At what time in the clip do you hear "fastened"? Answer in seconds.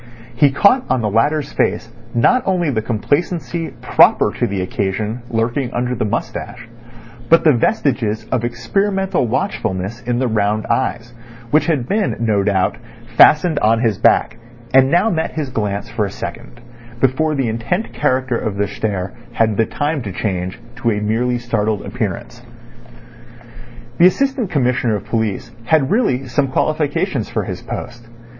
13.15-13.59